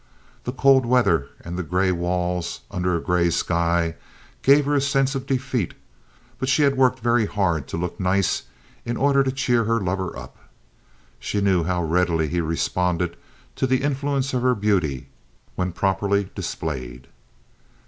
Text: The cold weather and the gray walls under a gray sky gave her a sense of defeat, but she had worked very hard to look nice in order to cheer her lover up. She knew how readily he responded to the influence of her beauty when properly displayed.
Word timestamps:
The 0.45 0.51
cold 0.51 0.83
weather 0.87 1.27
and 1.41 1.59
the 1.59 1.61
gray 1.61 1.91
walls 1.91 2.61
under 2.71 2.95
a 2.97 3.03
gray 3.03 3.29
sky 3.29 3.93
gave 4.41 4.65
her 4.65 4.73
a 4.73 4.81
sense 4.81 5.13
of 5.13 5.27
defeat, 5.27 5.75
but 6.39 6.49
she 6.49 6.63
had 6.63 6.75
worked 6.75 6.99
very 7.01 7.27
hard 7.27 7.67
to 7.67 7.77
look 7.77 7.99
nice 7.99 8.41
in 8.83 8.97
order 8.97 9.21
to 9.23 9.31
cheer 9.31 9.65
her 9.65 9.79
lover 9.79 10.17
up. 10.17 10.37
She 11.19 11.39
knew 11.39 11.65
how 11.65 11.83
readily 11.83 12.27
he 12.27 12.41
responded 12.41 13.15
to 13.55 13.67
the 13.67 13.83
influence 13.83 14.33
of 14.33 14.41
her 14.41 14.55
beauty 14.55 15.07
when 15.53 15.71
properly 15.71 16.31
displayed. 16.33 17.07